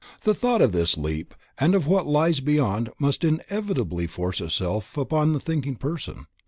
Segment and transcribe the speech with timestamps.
[0.23, 5.29] The thought of this leap and of what lies beyond must inevitably force itself upon
[5.29, 6.25] every thinking person.